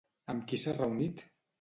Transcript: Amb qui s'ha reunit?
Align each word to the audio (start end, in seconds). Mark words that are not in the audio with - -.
Amb 0.33 0.47
qui 0.53 0.61
s'ha 0.63 0.75
reunit? 0.81 1.25